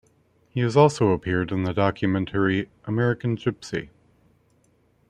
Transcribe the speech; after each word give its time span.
He 0.49 0.61
has 0.61 0.75
also 0.75 1.11
appeared 1.11 1.51
in 1.51 1.61
the 1.61 1.75
documentary 1.75 2.71
American 2.87 3.37
Gypsy. 3.37 3.91